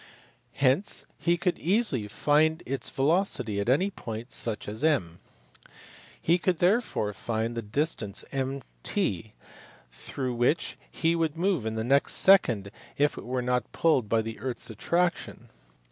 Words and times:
Hence 0.53 1.05
he 1.19 1.37
could 1.37 1.59
easily 1.59 2.07
find 2.07 2.63
its 2.65 2.89
velocity 2.89 3.59
at 3.59 3.69
any 3.69 3.91
point 3.91 4.31
such 4.31 4.67
as 4.67 4.83
M. 4.83 5.19
He 6.19 6.39
could 6.39 6.57
therefore 6.57 7.13
find 7.13 7.53
the 7.53 7.61
distance 7.61 8.25
MT 8.31 9.33
through 9.91 10.33
which 10.33 10.75
it 11.03 11.15
would 11.19 11.37
move 11.37 11.67
in 11.67 11.75
the 11.75 11.83
next 11.83 12.13
second 12.13 12.71
if 12.97 13.15
it 13.15 13.25
were 13.25 13.43
not 13.43 13.71
pulled 13.73 14.09
by 14.09 14.23
the 14.23 14.39
earth 14.39 14.57
s 14.57 14.69
attraction. 14.71 15.49